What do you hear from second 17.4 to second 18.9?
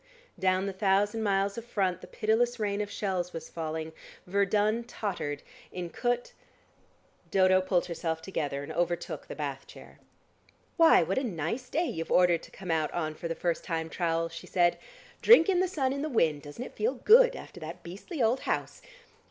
that beastly old house?